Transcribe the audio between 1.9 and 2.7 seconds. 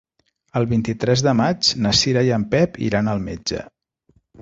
Cira i en